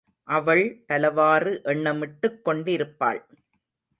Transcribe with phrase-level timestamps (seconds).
[0.27, 3.21] அவள் பலவாறு எண்ணமிட்டுக் கொண்டிருப்பாள்.